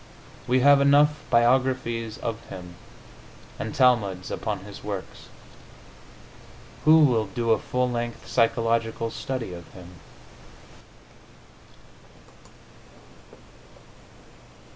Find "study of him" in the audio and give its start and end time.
9.11-9.89